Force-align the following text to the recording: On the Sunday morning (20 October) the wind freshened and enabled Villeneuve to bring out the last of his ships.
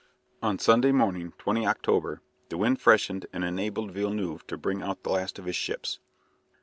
On 0.41 0.57
the 0.57 0.63
Sunday 0.63 0.91
morning 0.91 1.33
(20 1.37 1.67
October) 1.67 2.21
the 2.49 2.57
wind 2.57 2.81
freshened 2.81 3.27
and 3.31 3.43
enabled 3.43 3.91
Villeneuve 3.91 4.47
to 4.47 4.57
bring 4.57 4.81
out 4.81 5.03
the 5.03 5.11
last 5.11 5.37
of 5.37 5.45
his 5.45 5.55
ships. 5.55 5.99